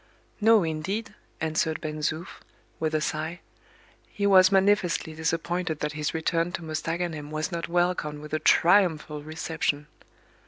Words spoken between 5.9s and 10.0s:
his return to Mostaganem was not welcomed with a triumphal reception.